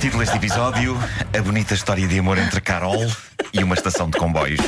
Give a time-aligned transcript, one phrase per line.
[0.00, 0.96] Título deste episódio:
[1.38, 3.06] A bonita história de amor entre Carol
[3.52, 4.60] e uma estação de comboios.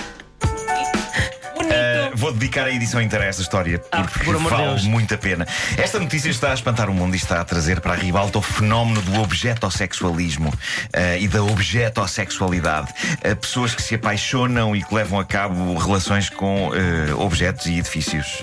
[2.27, 4.85] Vou dedicar a edição inteira a esta história Ah, porque por amor de vale Deus.
[4.85, 5.47] muito a pena.
[5.77, 8.43] Esta notícia está a espantar o mundo e está a trazer para a ribalta o
[8.43, 12.93] fenómeno do objetossexualismo uh, e da objetossexualidade.
[13.25, 17.79] Uh, pessoas que se apaixonam e que levam a cabo relações com uh, objetos e
[17.79, 18.41] edifícios.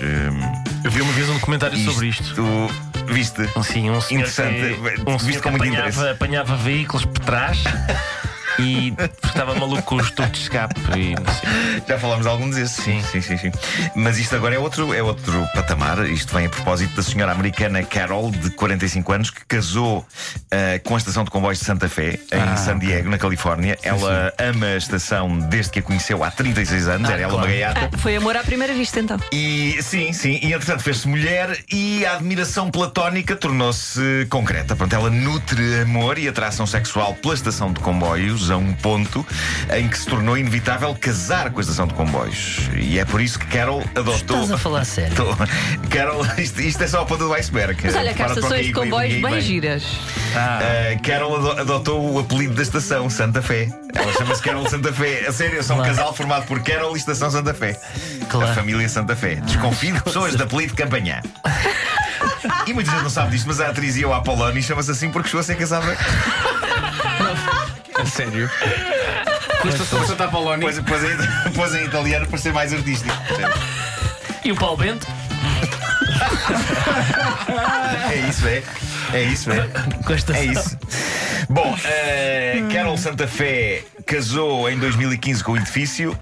[0.82, 2.34] Eu vi uma vez um documentário sobre isto.
[3.06, 3.42] Viste?
[3.62, 4.80] Sim, um senhor Interessante.
[4.80, 6.08] que, um senhor que com muito apanhava, interesse.
[6.08, 7.58] apanhava veículos por trás
[8.58, 8.94] e
[9.24, 11.82] estava maluco com os tubos de escape e não sei.
[11.88, 12.76] Já falámos de algum desses.
[12.84, 13.02] Sim.
[13.02, 13.52] sim, sim, sim.
[13.94, 16.04] Mas isto agora é outro, é outro patamar.
[16.08, 20.06] Isto vem a propósito da senhora americana Carol, de 45 anos, que casou
[20.50, 23.78] ah, com a estação de comboios de Santa Fé, em Ah, San Diego, na Califórnia.
[23.82, 27.10] ela ama a estação desde que a conheceu há 36 anos.
[27.10, 27.90] Era ela uma gaiata.
[27.92, 29.18] Ah, foi amor à primeira vista, então.
[29.32, 34.74] E sim, sim, e entretanto fez-se mulher e a admiração platónica tornou-se concreta.
[34.76, 39.26] Pronto, ela nutre amor e atração sexual pela estação de comboios a um ponto
[39.76, 42.68] em que se tornou inevitável casar com a estação de comboios.
[42.76, 44.14] E é por isso que Carol adotou.
[44.42, 45.14] Estás a falar sério?
[45.16, 45.26] Tô.
[45.88, 47.80] Carol, isto, isto é só a ponta do iceberg.
[47.84, 49.40] Mas olha, cá estações de comboios bem vem.
[49.40, 49.82] giras.
[49.84, 53.68] Uh, Carol ado- adotou o apelido da estação, Santa Fé.
[53.94, 55.24] Ela chama-se Carol Santa Fé.
[55.28, 55.94] A sério, são um Claro.
[55.96, 57.78] casal formado por Carol e Estação Santa Fé.
[58.28, 58.50] Claro.
[58.50, 59.36] A família Santa Fé.
[59.36, 61.20] Desconfio de pessoas de apelido Campanhã.
[62.66, 65.10] E muita gente não sabe disto, mas a atriz ia ao Apolónio e chama-se assim
[65.10, 65.96] porque chegou a ser casada.
[68.04, 68.50] A sério?
[69.62, 70.60] Custa só Santa Apolónia.
[70.60, 71.16] Pôs, pôs, em,
[71.56, 73.14] pôs em italiano para ser mais artístico.
[74.44, 75.06] E o Paulo Bento?
[78.12, 78.62] É isso, é.
[79.14, 79.66] É isso, é.
[80.04, 80.76] Com esta É isso.
[81.48, 86.18] Bom, eh, Carol Santa Fé casou em 2015 com o edifício.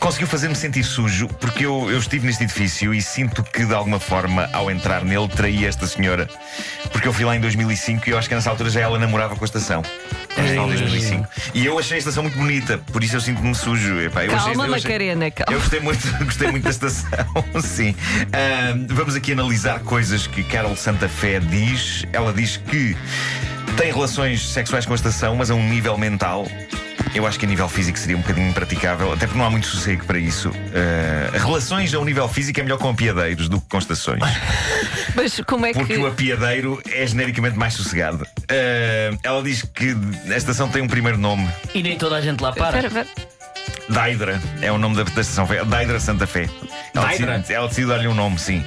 [0.00, 4.00] Conseguiu fazer-me sentir sujo porque eu, eu estive neste edifício e sinto que de alguma
[4.00, 6.26] forma, ao entrar nele, traí esta senhora.
[6.90, 9.36] Porque eu fui lá em 2005 e eu acho que nessa altura já ela namorava
[9.36, 9.82] com a estação.
[10.38, 11.28] Em 2005.
[11.52, 14.00] E eu achei a estação muito bonita, por isso eu sinto-me sujo.
[14.00, 15.52] Epá, eu achei- Calma, eu achei- Macarena, calma.
[15.52, 17.10] eu gostei muito, gostei muito da estação,
[17.62, 17.94] sim.
[18.32, 22.06] Ahm, vamos aqui analisar coisas que Carol Santa Fé diz.
[22.12, 22.96] Ela diz que
[23.76, 26.46] tem relações sexuais com a estação, mas a um nível mental.
[27.14, 29.66] Eu acho que a nível físico seria um bocadinho impraticável, até porque não há muito
[29.66, 30.50] sossego para isso.
[30.72, 34.20] Ah, relações a um nível físico é melhor com apiadeiros do que com estações.
[35.14, 36.00] Mas como é Porque que.
[36.00, 38.26] o apiadeiro é genericamente mais sossegado.
[38.48, 39.96] Ah, ela diz que
[40.32, 41.48] a estação tem um primeiro nome.
[41.74, 42.66] E nem toda a gente lá para.
[42.86, 43.30] Espera, espera.
[43.88, 45.48] Daidra é o nome da, da estação.
[45.66, 46.48] Daidra Santa Fé.
[46.94, 47.38] Ela Daidra?
[47.38, 48.64] decide, ela decide dar-lhe um nome, sim.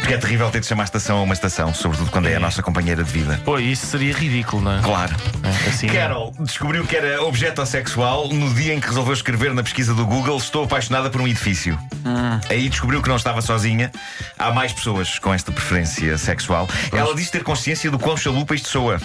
[0.00, 2.40] Porque é terrível ter de chamar a estação a uma estação, sobretudo quando é a
[2.40, 3.40] nossa companheira de vida.
[3.44, 4.82] Pô, isso seria ridículo, não é?
[4.82, 5.14] Claro.
[5.42, 9.94] É, Assim, Carol descobriu que era objetossexual no dia em que resolveu escrever na pesquisa
[9.94, 11.78] do Google Estou apaixonada por um edifício.
[12.48, 13.90] Aí descobriu que não estava sozinha.
[14.38, 16.68] Há mais pessoas com esta preferência sexual.
[16.92, 19.00] Ela diz ter consciência do quão chalupa isto soa.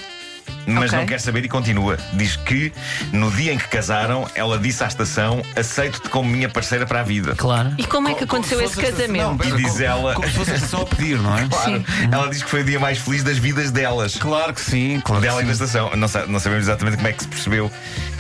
[0.68, 1.00] Mas Ok.
[1.00, 1.98] não quer saber e continua.
[2.14, 2.74] Diz que
[3.12, 7.04] no dia em que casaram, ela disse à estação: Aceito-te como minha parceira para a
[7.04, 7.36] vida.
[7.36, 7.74] Claro.
[7.78, 9.48] E como é que aconteceu esse casamento?
[9.48, 10.16] E diz ela.
[10.16, 11.46] Como se fosse estação a pedir, não é?
[11.56, 11.86] Claro.
[12.12, 14.16] Ela diz que foi o dia mais feliz das vidas delas.
[14.16, 15.64] Claro que sim, claro Dela e que da sim.
[15.64, 15.96] estação.
[15.96, 17.72] Não, sa- não sabemos exatamente como é que se percebeu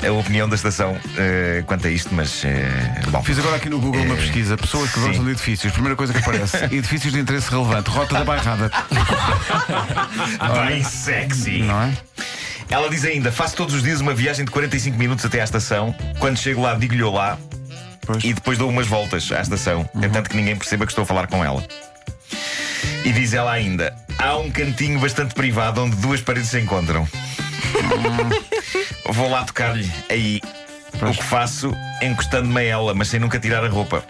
[0.08, 2.44] a opinião da estação eh, quanto a isto, mas.
[2.46, 2.69] eh,
[3.09, 3.24] bom.
[3.24, 4.56] Fiz agora aqui no Google uma Eh, pesquisa.
[4.56, 5.06] Pessoas que sim.
[5.08, 5.74] gostam de edifícios.
[5.74, 7.90] Primeira coisa que aparece: edifícios de interesse relevante.
[7.90, 8.72] Rota da Bairrada.
[10.68, 11.59] Bem sexy.
[11.64, 11.94] Não é?
[12.70, 15.94] Ela diz ainda: faço todos os dias uma viagem de 45 minutos até à estação.
[16.20, 17.38] Quando chego lá, digo-lhe olá
[18.06, 18.24] Pois.
[18.24, 19.88] e depois dou umas voltas à estação.
[20.02, 21.64] É tanto que ninguém perceba que estou a falar com ela.
[23.03, 27.08] E diz ela ainda: há um cantinho bastante privado onde duas paredes se encontram.
[29.09, 30.42] Vou lá tocar-lhe aí.
[31.02, 31.72] O que faço
[32.02, 34.03] encostando-me a ela, mas sem nunca tirar a roupa.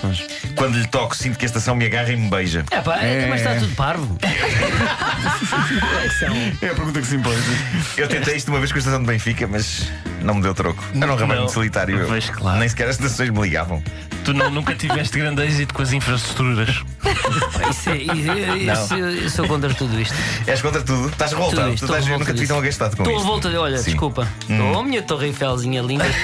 [0.00, 0.24] Pois.
[0.56, 2.64] Quando lhe toco, sinto que a estação me agarra e me beija.
[2.70, 3.26] É pá, É.
[3.28, 4.16] mas está tudo parvo.
[6.62, 7.36] É a pergunta que se impõe.
[7.96, 9.90] Eu tentei isto uma vez com a estação de Benfica, mas
[10.22, 10.82] não me deu troco.
[10.94, 11.36] Era um ramalho Não.
[11.38, 11.98] muito solitário.
[11.98, 12.06] Eu.
[12.08, 12.58] Pois, claro.
[12.58, 13.82] Nem sequer as estações me ligavam.
[14.24, 16.82] Tu não, nunca tiveste grande êxito com as infraestruturas.
[17.70, 18.32] Isso é, isso,
[18.84, 20.14] isso, eu sou contra tudo isto.
[20.46, 21.08] És contra tudo?
[21.08, 21.72] Estás revoltado?
[21.72, 23.26] Isto, tu estás, estou eu nunca te vi tão agastado com Estou a isto.
[23.26, 23.56] volta de.
[23.56, 23.84] Olha, Sim.
[23.92, 24.28] desculpa.
[24.50, 24.72] Hum.
[24.74, 26.04] Oh, a minha Torre Eiffelzinha linda.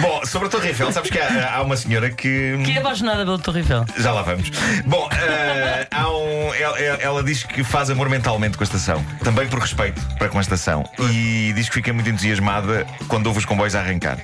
[0.00, 2.58] Bom, sobre a Torre Eiffel, sabes que há, há uma senhora que.
[2.64, 3.84] que é apaixonada pela Torre Eiffel.
[3.98, 4.50] Já lá vamos.
[4.84, 9.04] Bom, eh, há um, ela, ela diz que faz amor mentalmente com a estação.
[9.22, 10.84] Também por respeito para com a estação.
[11.10, 14.18] E diz que fica muito entusiasmada quando ouve os comboios a arrancar.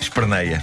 [0.00, 0.62] Esperneia.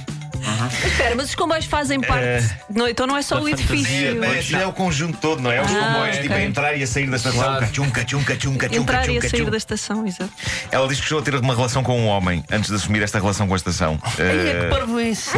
[0.68, 2.24] Espera, mas os comboios fazem parte.
[2.26, 4.16] Eh, Não, então não é só o edifício.
[4.16, 5.62] Não é, não é o conjunto todo, não é?
[5.62, 7.60] Os Ah, comboios, tipo, a entrar e a sair da estação.
[7.60, 10.32] Cachum, cachum, cachum, Entrar e a sair da estação, exato.
[10.72, 13.20] Ela diz que chegou a ter uma relação com um homem antes de assumir esta
[13.20, 14.00] relação com a estação.
[14.20, 15.32] Ai, é que parvo isso.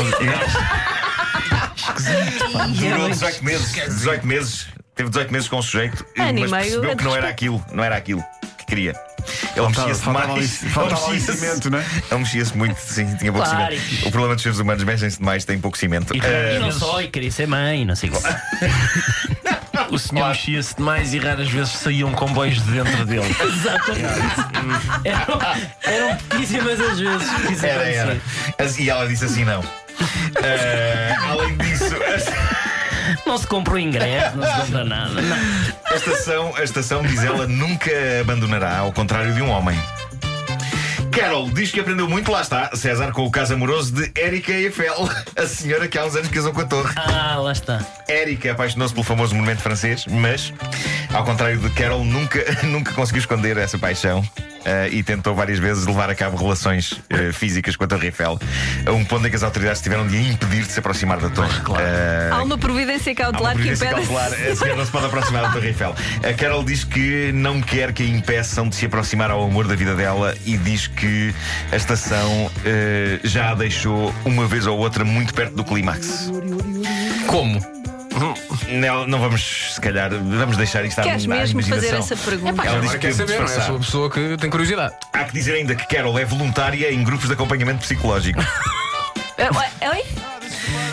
[2.80, 3.72] Durou 18 meses.
[3.74, 4.68] 18 meses.
[4.96, 7.84] Teve 18 meses com o sujeito, e mas percebeu é que não era aquilo, não
[7.84, 8.24] era aquilo
[8.58, 8.94] que queria.
[9.56, 11.86] Ele mexia-se ali- faltava ali cimento, não é?
[12.12, 13.76] Ele mexia-se muito, sim, tinha pouco Claro.
[13.80, 14.08] cimento.
[14.08, 16.16] O problema dos seres humanos mexem-se demais, têm pouco cimento.
[16.16, 18.18] E- Eh, E não só, e queria ser mãe, não sei quê.
[19.92, 23.36] O senhor mexia-se demais e raras vezes saíam comboios de dentro dele.
[23.40, 24.06] Exatamente.
[25.04, 25.40] Eram,
[25.84, 28.12] eram pouquíssimas as vezes Era, era.
[28.14, 28.56] acontecia.
[28.58, 29.64] As- E ela disse assim: não.
[30.42, 31.96] Eh, além disso,
[33.26, 35.22] Não se compra o ingresso, não se compra nada.
[35.22, 35.38] Não.
[35.86, 37.92] a estação, a estação, diz ela, nunca
[38.22, 39.78] abandonará, ao contrário de um homem.
[41.12, 45.10] Carol diz que aprendeu muito, lá está, César, com o caso amoroso de Erika Eiffel,
[45.38, 46.94] a senhora que há uns anos casou com a torre.
[46.98, 47.80] Ah, lá está.
[48.08, 50.52] Erika apaixonou-se pelo famoso monumento francês, mas,
[51.14, 54.24] ao contrário de Carol, nunca, nunca conseguiu esconder essa paixão
[54.66, 58.40] eh, e tentou várias vezes levar a cabo relações eh, físicas com a Torre Eiffel,
[58.86, 61.30] a um ponto em que as autoridades tiveram de a impedir de se aproximar da
[61.30, 61.56] torre.
[61.80, 64.08] Eh, Há uma providência Há uma cautelar que providência impede.
[64.08, 65.96] cautelar, a senhora não se pode aproximar da Torre Eiffel.
[66.28, 69.76] A Carol diz que não quer que a impeçam de se aproximar ao amor da
[69.76, 71.34] vida dela e diz que
[71.72, 72.52] a estação
[73.24, 76.32] já a deixou uma vez ou outra muito perto do clímax.
[77.28, 77.85] Como?
[78.68, 82.00] Não, não vamos, se calhar, vamos deixar isto à, Queres à mesmo fazer imaginação.
[82.00, 82.62] essa pergunta?
[82.68, 83.46] Ela diz Agora que quer saber, não é?
[83.46, 83.66] disfarçar.
[83.68, 84.94] Sou a pessoa que tem curiosidade.
[85.14, 88.42] Há que dizer ainda que Carol é voluntária em grupos de acompanhamento psicológico.
[89.38, 89.50] É,
[89.86, 90.02] é, Oi?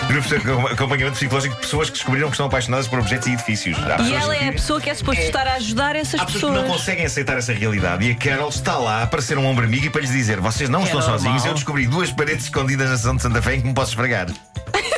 [0.09, 3.35] grupos de acom- acompanhamento psicológico de pessoas que descobriram que estão apaixonadas por objetos e
[3.35, 3.79] edifícios.
[3.79, 6.21] Há E pessoas ela é a que- pessoa que é suposto estar a ajudar essas
[6.21, 6.81] Há pessoas que não pessoas.
[6.81, 9.91] conseguem aceitar essa realidade e a Carol está lá para ser um ombro amigo e
[9.91, 13.15] para lhes dizer: vocês não É estão sozinhos, eu descobri duas paredes escondidas na Sessão
[13.15, 14.27] de Santa Fé em que me posso esfregar.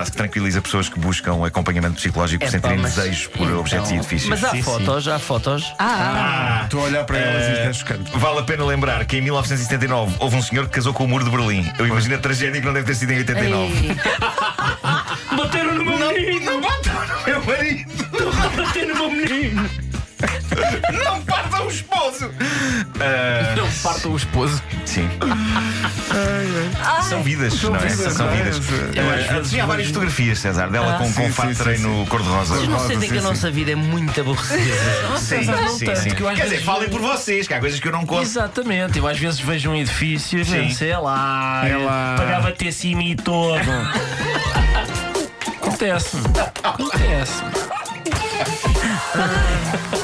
[0.00, 3.94] frase que tranquiliza pessoas que buscam acompanhamento psicológico por É, sentirem desejos por objetos e
[3.96, 4.30] edifícios.
[4.30, 4.62] Mas há Sim, sim.
[4.62, 5.72] fotos, há fotos.
[5.78, 8.10] Ah, Ah, Estou a olhar para elas e isto é chocante.
[8.18, 11.24] Vale a pena lembrar que em 1979 houve um senhor que casou com o muro
[11.24, 11.70] de Berlim.
[11.78, 13.72] Eu imagino a tragédia que não deve ter sido em 89.
[13.88, 13.96] ei.
[15.36, 16.44] Bateram no meu menino!
[16.50, 17.90] Não batam no meu marido!
[18.56, 19.70] Bateram no meu menino!
[21.04, 22.30] Não partam o esposo!
[23.00, 24.62] Ah, Não partam o esposo.
[26.70, 27.08] Sim.
[27.08, 27.78] São vidas, não é?
[27.80, 28.36] vidas, São é?
[28.36, 28.60] vidas.
[29.30, 32.54] Ah, Tinha várias fotografias, César, dela Ah, com, com fato treino cor-de-rosa.
[32.54, 34.60] Eu não dizer que a nossa vida é muito aborrecida.
[35.18, 36.10] Sim, não sim, tanto, sim.
[36.10, 38.22] Quer dizer, falem por vocês, que há coisas que eu não conto.
[38.22, 40.70] Exatamente, eu às vezes vejo um edifício, Sim.
[40.70, 42.14] sei lá, É lá.
[42.18, 43.60] pagava ter cima e todo.
[45.60, 46.16] Acontece.
[46.62, 47.42] Acontece.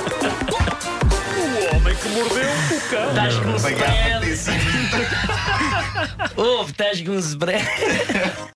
[2.07, 4.21] Estás com um spread.
[4.21, 4.51] desse-
[6.37, 7.67] Ouve, estás com um spread.